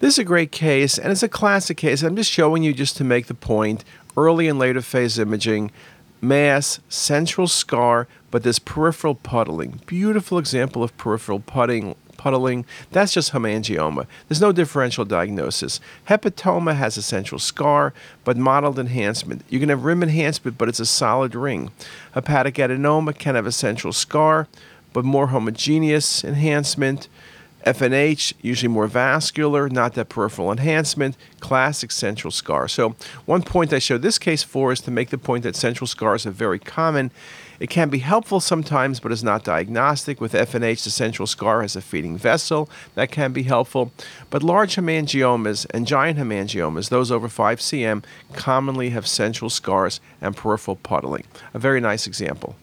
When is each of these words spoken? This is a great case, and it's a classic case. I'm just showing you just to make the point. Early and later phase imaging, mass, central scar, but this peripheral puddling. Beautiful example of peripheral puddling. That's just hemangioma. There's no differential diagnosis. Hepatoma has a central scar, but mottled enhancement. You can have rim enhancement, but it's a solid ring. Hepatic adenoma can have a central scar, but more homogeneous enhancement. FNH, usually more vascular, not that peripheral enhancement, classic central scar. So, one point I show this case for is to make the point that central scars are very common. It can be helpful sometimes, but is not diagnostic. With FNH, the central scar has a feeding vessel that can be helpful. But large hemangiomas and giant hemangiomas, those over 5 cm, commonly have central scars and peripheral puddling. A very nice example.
This 0.00 0.14
is 0.14 0.20
a 0.20 0.24
great 0.24 0.50
case, 0.50 0.96
and 0.96 1.12
it's 1.12 1.22
a 1.22 1.28
classic 1.28 1.76
case. 1.76 2.02
I'm 2.02 2.16
just 2.16 2.32
showing 2.32 2.62
you 2.62 2.72
just 2.72 2.96
to 2.96 3.04
make 3.04 3.26
the 3.26 3.34
point. 3.34 3.84
Early 4.16 4.48
and 4.48 4.58
later 4.58 4.80
phase 4.80 5.18
imaging, 5.18 5.70
mass, 6.22 6.80
central 6.88 7.46
scar, 7.46 8.08
but 8.30 8.42
this 8.42 8.58
peripheral 8.58 9.14
puddling. 9.14 9.82
Beautiful 9.84 10.38
example 10.38 10.82
of 10.82 10.96
peripheral 10.96 11.40
puddling. 11.40 12.64
That's 12.92 13.12
just 13.12 13.32
hemangioma. 13.32 14.06
There's 14.26 14.40
no 14.40 14.52
differential 14.52 15.04
diagnosis. 15.04 15.80
Hepatoma 16.08 16.76
has 16.76 16.96
a 16.96 17.02
central 17.02 17.38
scar, 17.38 17.92
but 18.24 18.38
mottled 18.38 18.78
enhancement. 18.78 19.44
You 19.50 19.60
can 19.60 19.68
have 19.68 19.84
rim 19.84 20.02
enhancement, 20.02 20.56
but 20.56 20.70
it's 20.70 20.80
a 20.80 20.86
solid 20.86 21.34
ring. 21.34 21.72
Hepatic 22.14 22.54
adenoma 22.54 23.14
can 23.18 23.34
have 23.34 23.46
a 23.46 23.52
central 23.52 23.92
scar, 23.92 24.48
but 24.94 25.04
more 25.04 25.26
homogeneous 25.26 26.24
enhancement. 26.24 27.06
FNH, 27.66 28.32
usually 28.40 28.68
more 28.68 28.86
vascular, 28.86 29.68
not 29.68 29.94
that 29.94 30.08
peripheral 30.08 30.50
enhancement, 30.50 31.16
classic 31.40 31.90
central 31.90 32.30
scar. 32.30 32.68
So, 32.68 32.96
one 33.26 33.42
point 33.42 33.72
I 33.72 33.78
show 33.78 33.98
this 33.98 34.18
case 34.18 34.42
for 34.42 34.72
is 34.72 34.80
to 34.82 34.90
make 34.90 35.10
the 35.10 35.18
point 35.18 35.44
that 35.44 35.56
central 35.56 35.86
scars 35.86 36.26
are 36.26 36.30
very 36.30 36.58
common. 36.58 37.10
It 37.60 37.68
can 37.68 37.90
be 37.90 37.98
helpful 37.98 38.40
sometimes, 38.40 39.00
but 39.00 39.12
is 39.12 39.22
not 39.22 39.44
diagnostic. 39.44 40.18
With 40.18 40.32
FNH, 40.32 40.84
the 40.84 40.90
central 40.90 41.26
scar 41.26 41.60
has 41.60 41.76
a 41.76 41.82
feeding 41.82 42.16
vessel 42.16 42.70
that 42.94 43.12
can 43.12 43.34
be 43.34 43.42
helpful. 43.42 43.92
But 44.30 44.42
large 44.42 44.76
hemangiomas 44.76 45.66
and 45.74 45.86
giant 45.86 46.18
hemangiomas, 46.18 46.88
those 46.88 47.10
over 47.10 47.28
5 47.28 47.58
cm, 47.58 48.02
commonly 48.32 48.90
have 48.90 49.06
central 49.06 49.50
scars 49.50 50.00
and 50.22 50.34
peripheral 50.34 50.76
puddling. 50.76 51.24
A 51.52 51.58
very 51.58 51.80
nice 51.80 52.06
example. 52.06 52.56